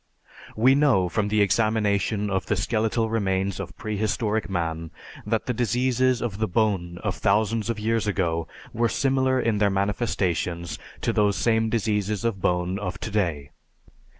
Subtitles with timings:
[0.55, 4.89] We know from the examination of the skeletal remains of prehistoric man
[5.27, 9.69] that the diseases of the bone of thousands of years ago were similar in their
[9.69, 13.51] manifestations to those same diseases of bone of today.